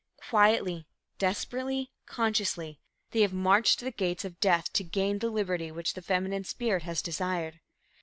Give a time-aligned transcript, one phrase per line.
[0.29, 0.87] Quietly,
[1.19, 2.79] desperately, consciously,
[3.11, 6.43] they have marched to the gates of death to gain the liberty which the feminine
[6.43, 7.59] spirit has desired.